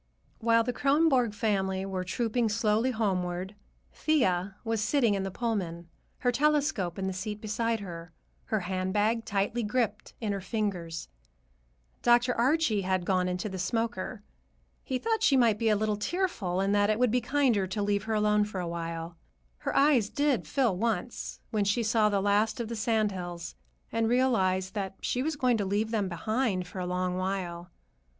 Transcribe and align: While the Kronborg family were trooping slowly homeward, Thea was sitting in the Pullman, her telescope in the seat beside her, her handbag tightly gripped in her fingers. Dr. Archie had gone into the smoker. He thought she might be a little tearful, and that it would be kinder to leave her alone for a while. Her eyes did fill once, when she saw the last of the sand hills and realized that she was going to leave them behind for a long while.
While 0.39 0.63
the 0.63 0.73
Kronborg 0.73 1.35
family 1.35 1.85
were 1.85 2.03
trooping 2.03 2.49
slowly 2.49 2.89
homeward, 2.89 3.53
Thea 3.93 4.55
was 4.63 4.81
sitting 4.81 5.13
in 5.13 5.21
the 5.21 5.29
Pullman, 5.29 5.89
her 6.17 6.31
telescope 6.31 6.97
in 6.97 7.05
the 7.05 7.13
seat 7.13 7.39
beside 7.39 7.81
her, 7.81 8.11
her 8.45 8.61
handbag 8.61 9.25
tightly 9.25 9.61
gripped 9.61 10.15
in 10.19 10.31
her 10.31 10.41
fingers. 10.41 11.07
Dr. 12.01 12.33
Archie 12.35 12.81
had 12.81 13.05
gone 13.05 13.27
into 13.27 13.47
the 13.47 13.59
smoker. 13.59 14.23
He 14.83 14.97
thought 14.97 15.21
she 15.21 15.37
might 15.37 15.59
be 15.59 15.69
a 15.69 15.75
little 15.75 15.97
tearful, 15.97 16.59
and 16.59 16.73
that 16.73 16.89
it 16.89 16.97
would 16.97 17.11
be 17.11 17.21
kinder 17.21 17.67
to 17.67 17.81
leave 17.83 18.05
her 18.05 18.15
alone 18.15 18.43
for 18.43 18.59
a 18.59 18.67
while. 18.67 19.17
Her 19.59 19.75
eyes 19.77 20.09
did 20.09 20.47
fill 20.47 20.75
once, 20.75 21.41
when 21.51 21.63
she 21.63 21.83
saw 21.83 22.09
the 22.09 22.21
last 22.21 22.59
of 22.59 22.69
the 22.69 22.75
sand 22.75 23.11
hills 23.11 23.53
and 23.91 24.09
realized 24.09 24.73
that 24.73 24.95
she 25.03 25.21
was 25.21 25.35
going 25.35 25.57
to 25.57 25.63
leave 25.65 25.91
them 25.91 26.09
behind 26.09 26.65
for 26.65 26.79
a 26.79 26.87
long 26.87 27.17
while. 27.17 27.69